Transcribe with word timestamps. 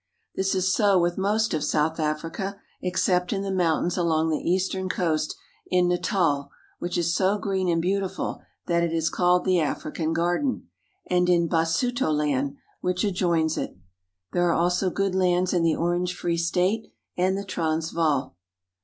This 0.33 0.55
is 0.55 0.73
so 0.73 0.97
with 0.99 1.19
most 1.19 1.53
of 1.53 1.63
South 1.63 1.99
Africa, 1.99 2.59
except 2.81 3.31
in 3.31 3.43
the 3.43 3.49
1 3.49 3.55
jRiountains 3.59 3.99
along 3.99 4.31
the 4.31 4.49
eastern 4.51 4.89
coast, 4.89 5.35
in. 5.67 5.87
Natal 5.87 6.01
(na 6.17 6.39
tal'X 6.39 6.45
J 6.45 6.49
which 6.79 6.97
is 6.97 7.13
so 7.13 7.37
green 7.37 7.69
and 7.69 7.79
beautiful 7.79 8.41
that 8.65 8.81
it 8.81 8.93
is 8.93 9.11
called 9.11 9.45
the 9.45 9.61
i 9.61 9.65
African 9.65 10.11
Garden, 10.11 10.69
and 11.05 11.29
in 11.29 11.47
Basutoland 11.47 11.49
(bi 11.51 11.63
sou'to 11.65 12.11
land) 12.17 12.55
which' 12.79 13.05
I 13.05 13.09
adjoins 13.09 13.59
it. 13.59 13.77
There 14.31 14.49
are 14.49 14.53
also 14.55 14.89
good 14.89 15.13
lands 15.13 15.53
in 15.53 15.61
the 15.61 15.75
Orange 15.75 16.15
Free 16.15 16.35
State 16.37 16.87
and 17.15 17.37
the 17.37 17.45
Transvaal. 17.45 18.35